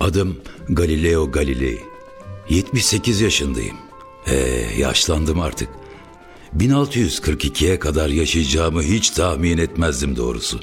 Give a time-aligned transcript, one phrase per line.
[0.00, 0.36] Adım
[0.68, 1.80] Galileo Galilei.
[2.48, 3.76] 78 yaşındayım.
[4.26, 4.34] Ee,
[4.78, 5.68] yaşlandım artık.
[6.56, 10.60] 1642'ye kadar yaşayacağımı hiç tahmin etmezdim doğrusu.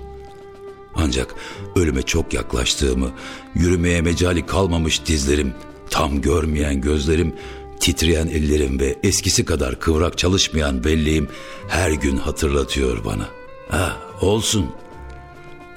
[0.95, 1.35] Ancak
[1.75, 3.11] ölüme çok yaklaştığımı,
[3.55, 5.53] yürümeye mecali kalmamış dizlerim,
[5.89, 7.33] tam görmeyen gözlerim,
[7.79, 11.27] titreyen ellerim ve eskisi kadar kıvrak çalışmayan belleğim
[11.67, 13.27] her gün hatırlatıyor bana.
[13.69, 14.65] Ha, olsun.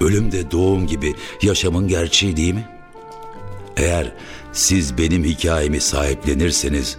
[0.01, 2.76] Ölüm de doğum gibi yaşamın gerçeği değil mi?
[3.77, 4.11] Eğer
[4.53, 6.97] siz benim hikayemi sahiplenirseniz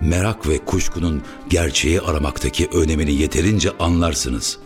[0.00, 4.58] merak ve kuşkunun gerçeği aramaktaki önemini yeterince anlarsınız.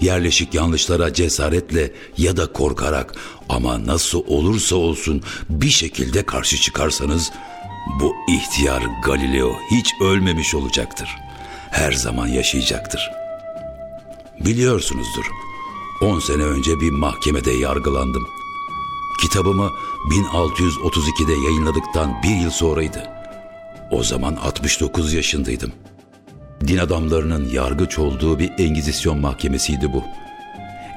[0.00, 3.14] Yerleşik yanlışlara cesaretle ya da korkarak
[3.48, 7.32] ama nasıl olursa olsun bir şekilde karşı çıkarsanız
[8.00, 11.08] bu ihtiyar Galileo hiç ölmemiş olacaktır.
[11.70, 13.10] Her zaman yaşayacaktır.
[14.40, 15.24] Biliyorsunuzdur.
[16.02, 18.37] 10 sene önce bir mahkemede yargılandım.
[19.18, 19.70] Kitabımı
[20.10, 23.10] 1632'de yayınladıktan bir yıl sonraydı.
[23.90, 25.72] O zaman 69 yaşındaydım.
[26.66, 30.04] Din adamlarının yargıç olduğu bir Engizisyon mahkemesiydi bu.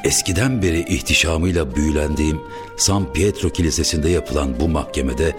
[0.03, 2.41] Eskiden beri ihtişamıyla büyülendiğim
[2.77, 5.35] San Pietro Kilisesi'nde yapılan bu mahkemede,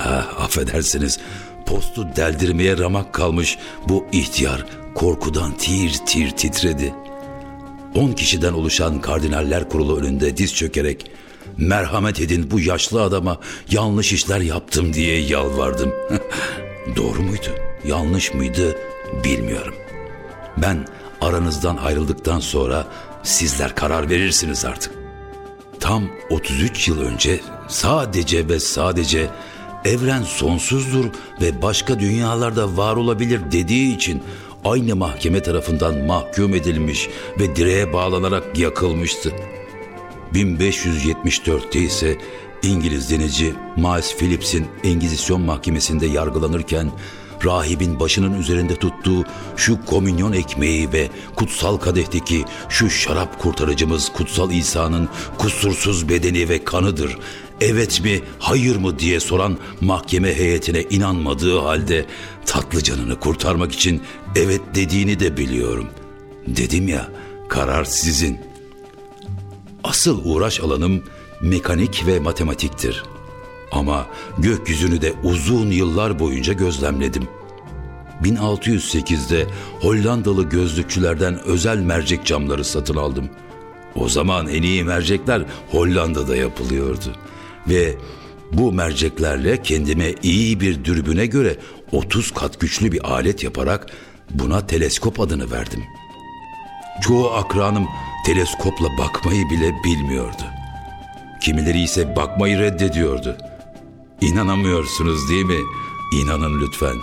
[0.00, 1.18] ah affedersiniz,
[1.66, 6.94] postu deldirmeye ramak kalmış bu ihtiyar korkudan tir tir titredi.
[7.94, 11.10] On kişiden oluşan kardinaller kurulu önünde diz çökerek
[11.56, 15.92] merhamet edin bu yaşlı adama yanlış işler yaptım diye yalvardım.
[16.96, 17.50] Doğru muydu,
[17.84, 18.76] yanlış mıydı
[19.24, 19.74] bilmiyorum.
[20.56, 20.86] Ben
[21.20, 22.86] aranızdan ayrıldıktan sonra
[23.22, 24.92] sizler karar verirsiniz artık.
[25.80, 29.30] Tam 33 yıl önce sadece ve sadece
[29.84, 31.04] evren sonsuzdur
[31.40, 34.22] ve başka dünyalarda var olabilir dediği için
[34.64, 37.08] aynı mahkeme tarafından mahkum edilmiş
[37.40, 39.32] ve direğe bağlanarak yakılmıştı.
[40.34, 42.18] 1574'te ise
[42.62, 46.90] İngiliz denici Miles Phillips'in Engizisyon mahkemesinde yargılanırken
[47.44, 49.24] rahibin başının üzerinde tuttuğu
[49.56, 55.08] şu komünyon ekmeği ve kutsal kadehteki şu şarap kurtarıcımız kutsal İsa'nın
[55.38, 57.18] kusursuz bedeni ve kanıdır.
[57.60, 62.06] Evet mi, hayır mı diye soran mahkeme heyetine inanmadığı halde
[62.46, 64.02] tatlı canını kurtarmak için
[64.36, 65.86] evet dediğini de biliyorum.
[66.46, 67.08] Dedim ya,
[67.48, 68.53] karar sizin.
[69.84, 71.02] Asıl uğraş alanım
[71.40, 73.04] mekanik ve matematiktir.
[73.72, 74.06] Ama
[74.38, 77.28] gökyüzünü de uzun yıllar boyunca gözlemledim.
[78.22, 79.46] 1608'de
[79.80, 83.30] Hollandalı gözlükçülerden özel mercek camları satın aldım.
[83.94, 87.12] O zaman en iyi mercekler Hollanda'da yapılıyordu.
[87.68, 87.94] Ve
[88.52, 91.56] bu merceklerle kendime iyi bir dürbüne göre
[91.92, 93.86] 30 kat güçlü bir alet yaparak
[94.30, 95.82] buna teleskop adını verdim.
[97.02, 97.86] Çoğu akranım
[98.24, 100.42] teleskopla bakmayı bile bilmiyordu.
[101.40, 103.36] Kimileri ise bakmayı reddediyordu.
[104.20, 105.60] İnanamıyorsunuz değil mi?
[106.12, 106.96] İnanın lütfen.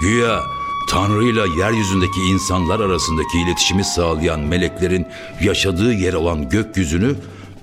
[0.00, 0.40] Güya
[0.88, 5.06] Tanrı ile yeryüzündeki insanlar arasındaki iletişimi sağlayan meleklerin
[5.42, 7.14] yaşadığı yer olan gökyüzünü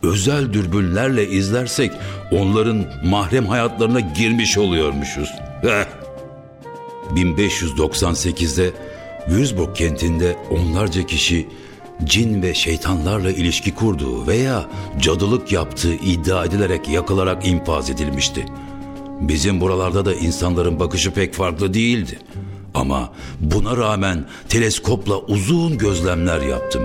[0.03, 1.91] özel dürbünlerle izlersek
[2.31, 5.29] onların mahrem hayatlarına girmiş oluyormuşuz.
[7.11, 8.71] 1598'de
[9.27, 11.47] Würzburg kentinde onlarca kişi
[12.03, 14.65] cin ve şeytanlarla ilişki kurduğu veya
[14.99, 18.45] cadılık yaptığı iddia edilerek yakılarak infaz edilmişti.
[19.21, 22.19] Bizim buralarda da insanların bakışı pek farklı değildi.
[22.73, 26.83] Ama buna rağmen teleskopla uzun gözlemler yaptım.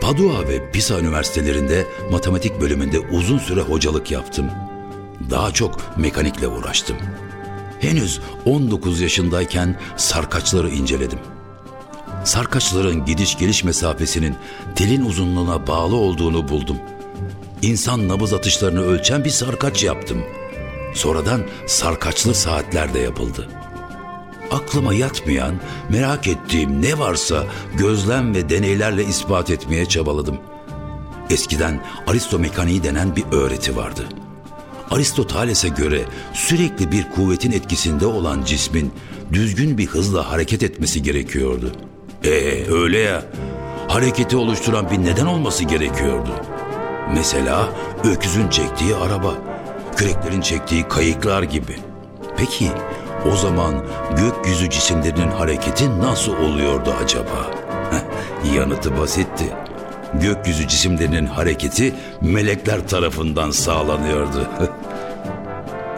[0.00, 4.46] Padua ve Pisa üniversitelerinde matematik bölümünde uzun süre hocalık yaptım.
[5.30, 6.96] Daha çok mekanikle uğraştım.
[7.80, 11.39] Henüz 19 yaşındayken sarkaçları inceledim.''
[12.24, 14.36] Sarkaçların gidiş geliş mesafesinin
[14.74, 16.76] telin uzunluğuna bağlı olduğunu buldum.
[17.62, 20.22] İnsan nabız atışlarını ölçen bir sarkaç yaptım.
[20.94, 23.48] Sonradan sarkaçlı saatler de yapıldı.
[24.50, 25.54] Aklıma yatmayan,
[25.88, 27.44] merak ettiğim ne varsa
[27.78, 30.38] gözlem ve deneylerle ispat etmeye çabaladım.
[31.30, 34.08] Eskiden aristomekaniği denen bir öğreti vardı.
[34.90, 36.02] Aristoteles'e göre
[36.32, 38.92] sürekli bir kuvvetin etkisinde olan cismin
[39.32, 41.89] düzgün bir hızla hareket etmesi gerekiyordu.''
[42.24, 43.22] Ee öyle ya.
[43.88, 46.30] Hareketi oluşturan bir neden olması gerekiyordu.
[47.14, 47.68] Mesela
[48.04, 49.34] öküzün çektiği araba,
[49.96, 51.76] küreklerin çektiği kayıklar gibi.
[52.36, 52.68] Peki
[53.32, 53.74] o zaman
[54.16, 57.50] gökyüzü cisimlerinin hareketi nasıl oluyordu acaba?
[58.56, 59.44] Yanıtı basitti.
[60.14, 64.48] Gökyüzü cisimlerinin hareketi melekler tarafından sağlanıyordu.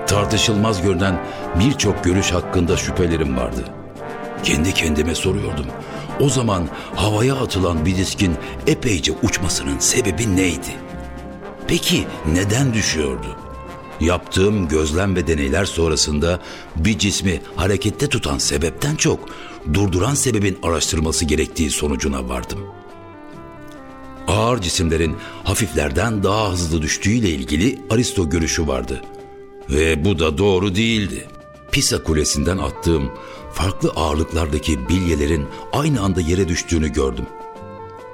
[0.06, 1.20] Tartışılmaz görünen
[1.60, 3.64] birçok görüş hakkında şüphelerim vardı.
[4.44, 5.66] Kendi kendime soruyordum.
[6.20, 8.34] O zaman havaya atılan bir diskin
[8.66, 10.76] epeyce uçmasının sebebi neydi?
[11.68, 13.36] Peki neden düşüyordu?
[14.00, 16.40] Yaptığım gözlem ve deneyler sonrasında
[16.76, 19.28] bir cismi harekette tutan sebepten çok
[19.74, 22.58] durduran sebebin araştırılması gerektiği sonucuna vardım.
[24.28, 29.02] Ağır cisimlerin hafiflerden daha hızlı düştüğüyle ilgili Aristo görüşü vardı.
[29.70, 31.26] Ve bu da doğru değildi.
[31.72, 33.10] Pisa Kulesi'nden attığım
[33.52, 37.26] farklı ağırlıklardaki bilyelerin aynı anda yere düştüğünü gördüm.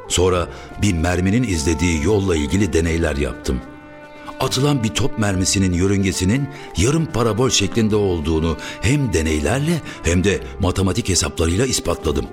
[0.09, 0.49] Sonra
[0.83, 3.61] bir merminin izlediği yolla ilgili deneyler yaptım.
[4.41, 11.67] Atılan bir top mermisinin yörüngesinin yarım parabol şeklinde olduğunu hem deneylerle hem de matematik hesaplarıyla
[11.67, 12.27] ispatladım.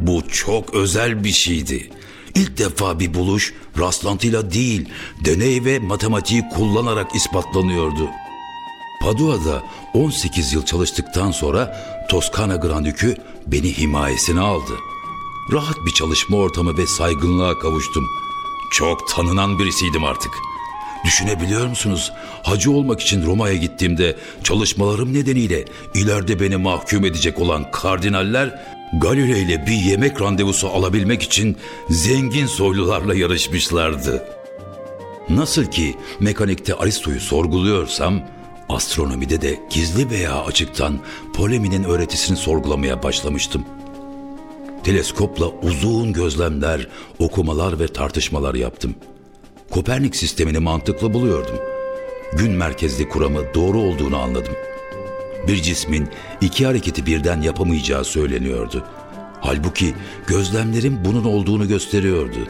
[0.00, 1.90] Bu çok özel bir şeydi.
[2.34, 4.88] İlk defa bir buluş rastlantıyla değil,
[5.24, 8.08] deney ve matematiği kullanarak ispatlanıyordu.
[9.04, 9.62] Padua'da
[9.94, 11.76] 18 yıl çalıştıktan sonra
[12.08, 13.16] Toskana Grandükü
[13.46, 14.72] beni himayesine aldı.
[15.52, 18.04] Rahat bir çalışma ortamı ve saygınlığa kavuştum.
[18.72, 20.30] Çok tanınan birisiydim artık.
[21.04, 22.12] Düşünebiliyor musunuz?
[22.42, 25.64] Hacı olmak için Roma'ya gittiğimde çalışmalarım nedeniyle
[25.94, 28.60] ileride beni mahkum edecek olan kardinaller
[29.00, 31.56] Galilei ile bir yemek randevusu alabilmek için
[31.90, 34.24] zengin soylularla yarışmışlardı.
[35.28, 38.20] Nasıl ki mekanikte Aristo'yu sorguluyorsam,
[38.68, 40.98] astronomide de gizli veya açıktan
[41.34, 43.64] Polemi'nin öğretisini sorgulamaya başlamıştım.
[44.84, 46.88] Teleskopla uzun gözlemler,
[47.18, 48.94] okumalar ve tartışmalar yaptım.
[49.70, 51.56] Kopernik sistemini mantıklı buluyordum.
[52.36, 54.74] Gün merkezli kuramı doğru olduğunu anladım.''
[55.48, 56.08] bir cismin
[56.40, 58.84] iki hareketi birden yapamayacağı söyleniyordu.
[59.40, 59.94] Halbuki
[60.26, 62.48] gözlemlerim bunun olduğunu gösteriyordu.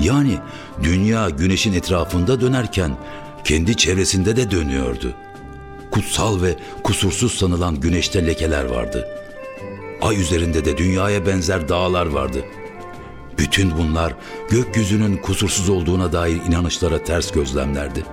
[0.00, 0.38] Yani
[0.82, 2.96] dünya güneşin etrafında dönerken
[3.44, 5.14] kendi çevresinde de dönüyordu.
[5.90, 9.08] Kutsal ve kusursuz sanılan güneşte lekeler vardı.
[10.02, 12.44] Ay üzerinde de dünyaya benzer dağlar vardı.
[13.38, 14.14] Bütün bunlar
[14.50, 18.04] gökyüzünün kusursuz olduğuna dair inanışlara ters gözlemlerdi.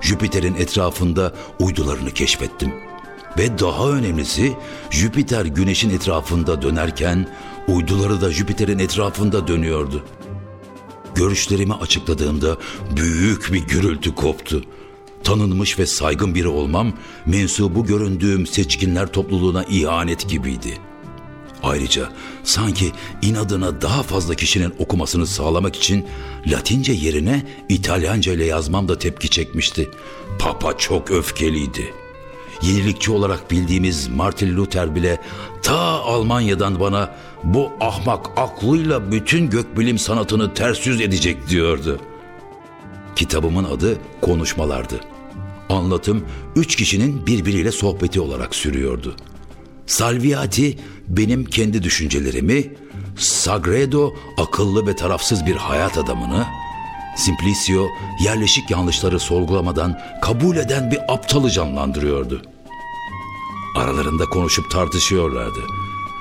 [0.00, 2.90] Jüpiter'in etrafında uydularını keşfettim.''
[3.38, 4.52] Ve daha önemlisi
[4.90, 7.28] Jüpiter güneşin etrafında dönerken
[7.68, 10.04] uyduları da Jüpiter'in etrafında dönüyordu.
[11.14, 12.56] Görüşlerimi açıkladığımda
[12.96, 14.62] büyük bir gürültü koptu.
[15.24, 16.92] Tanınmış ve saygın biri olmam
[17.26, 20.78] mensubu göründüğüm seçkinler topluluğuna ihanet gibiydi.
[21.62, 22.08] Ayrıca
[22.44, 26.06] sanki inadına daha fazla kişinin okumasını sağlamak için
[26.46, 29.90] Latince yerine İtalyanca ile yazmam da tepki çekmişti.
[30.38, 32.00] Papa çok öfkeliydi.''
[32.62, 35.20] yenilikçi olarak bildiğimiz Martin Luther bile
[35.62, 37.14] ta Almanya'dan bana
[37.44, 42.00] bu ahmak aklıyla bütün gökbilim sanatını ters yüz edecek diyordu.
[43.20, 45.00] Kitabımın adı Konuşmalardı.
[45.68, 46.24] Anlatım
[46.56, 49.16] üç kişinin birbiriyle sohbeti olarak sürüyordu.
[49.86, 50.78] Salviati
[51.08, 52.74] benim kendi düşüncelerimi,
[53.16, 56.46] Sagredo akıllı ve tarafsız bir hayat adamını,
[57.16, 57.86] Simplicio
[58.24, 62.42] yerleşik yanlışları sorgulamadan kabul eden bir aptalı canlandırıyordu.
[63.76, 65.60] Aralarında konuşup tartışıyorlardı.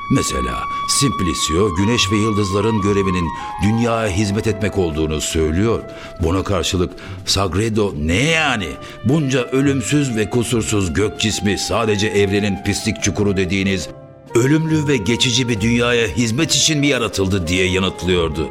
[0.09, 3.29] Mesela Simplicio güneş ve yıldızların görevinin
[3.63, 5.79] dünyaya hizmet etmek olduğunu söylüyor.
[6.23, 6.93] Buna karşılık
[7.25, 8.67] Sagredo ne yani?
[9.05, 13.89] Bunca ölümsüz ve kusursuz gök cismi sadece evrenin pislik çukuru dediğiniz
[14.35, 18.49] ölümlü ve geçici bir dünyaya hizmet için mi yaratıldı diye yanıtlıyordu.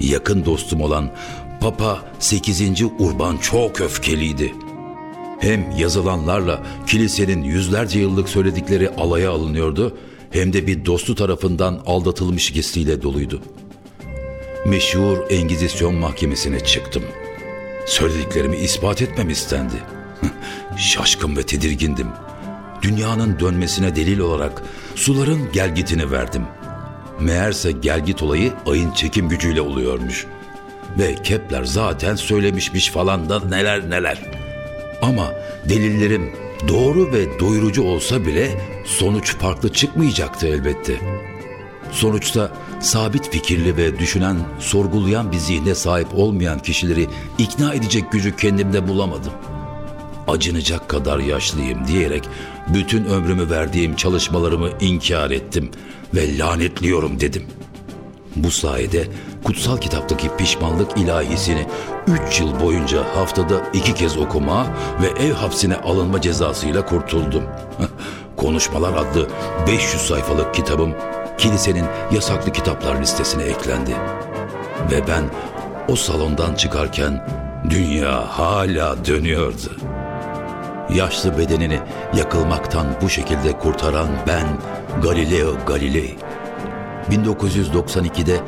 [0.00, 1.10] Yakın dostum olan
[1.60, 2.82] Papa 8.
[2.98, 4.54] Urban çok öfkeliydi.
[5.40, 9.96] Hem yazılanlarla kilisenin yüzlerce yıllık söyledikleri alaya alınıyordu
[10.32, 13.42] hem de bir dostu tarafından aldatılmış hissiyle doluydu.
[14.66, 17.02] Meşhur Engizisyon Mahkemesi'ne çıktım.
[17.86, 19.74] Söylediklerimi ispat etmem istendi.
[20.76, 22.08] Şaşkın ve tedirgindim.
[22.82, 24.62] Dünyanın dönmesine delil olarak
[24.94, 26.42] suların gelgitini verdim.
[27.20, 30.42] Meğerse gelgit olayı ayın çekim gücüyle oluyormuş.''
[30.98, 34.18] Ve Kepler zaten söylemişmiş falan da neler neler.
[35.02, 35.32] Ama
[35.68, 36.32] delillerim
[36.68, 41.00] doğru ve doyurucu olsa bile sonuç farklı çıkmayacaktı elbette.
[41.92, 47.06] Sonuçta sabit fikirli ve düşünen, sorgulayan bir zihne sahip olmayan kişileri
[47.38, 49.32] ikna edecek gücü kendimde bulamadım.
[50.28, 52.28] Acınacak kadar yaşlıyım diyerek
[52.68, 55.70] bütün ömrümü verdiğim çalışmalarımı inkar ettim
[56.14, 57.42] ve lanetliyorum dedim.
[58.36, 59.06] Bu sayede
[59.44, 61.66] kutsal kitaptaki pişmanlık ilahisini
[62.06, 64.66] üç yıl boyunca haftada iki kez okuma
[65.02, 67.42] ve ev hapsine alınma cezasıyla kurtuldum.
[68.36, 69.28] Konuşmalar adlı
[69.66, 70.94] 500 sayfalık kitabım
[71.38, 73.94] kilisenin yasaklı kitaplar listesine eklendi.
[74.90, 75.24] Ve ben
[75.88, 77.26] o salondan çıkarken
[77.70, 79.76] dünya hala dönüyordu.
[80.94, 81.80] Yaşlı bedenini
[82.16, 84.46] yakılmaktan bu şekilde kurtaran ben
[85.02, 86.16] Galileo Galilei.
[87.12, 88.40] 1992'de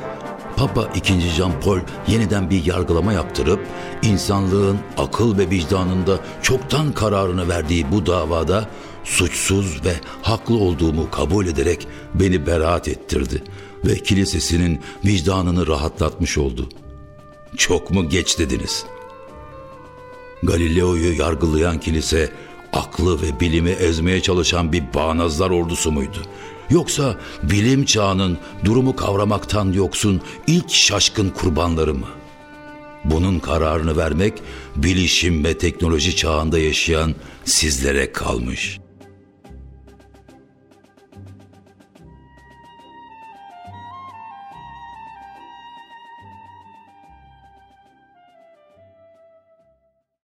[0.56, 1.20] Papa II.
[1.20, 1.78] Jean Paul
[2.08, 3.66] yeniden bir yargılama yaptırıp
[4.02, 8.68] insanlığın akıl ve vicdanında çoktan kararını verdiği bu davada
[9.04, 13.42] suçsuz ve haklı olduğumu kabul ederek beni beraat ettirdi
[13.84, 16.68] ve kilisesinin vicdanını rahatlatmış oldu.
[17.56, 18.84] Çok mu geç dediniz?
[20.42, 22.30] Galileo'yu yargılayan kilise
[22.72, 26.18] aklı ve bilimi ezmeye çalışan bir bağnazlar ordusu muydu?
[26.74, 32.08] Yoksa bilim çağının durumu kavramaktan yoksun ilk şaşkın kurbanları mı?
[33.04, 34.34] Bunun kararını vermek
[34.76, 37.14] bilişim ve teknoloji çağında yaşayan
[37.44, 38.83] sizlere kalmış.''